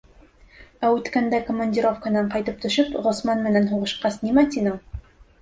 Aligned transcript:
Ә 0.87 0.89
үткәндә 0.93 1.39
командировканан 1.49 2.31
ҡайтып 2.33 2.65
төшөп, 2.65 2.91
Ғосман 3.09 3.45
менән 3.49 3.71
һуғышҡас, 3.75 4.19
нимә 4.27 4.49
тинең? 4.57 4.83